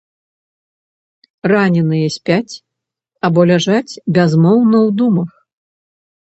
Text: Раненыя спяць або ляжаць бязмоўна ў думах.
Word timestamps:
Раненыя 1.51 2.07
спяць 2.17 2.53
або 3.29 3.41
ляжаць 3.53 3.99
бязмоўна 4.17 4.77
ў 4.87 4.89
думах. 5.03 5.31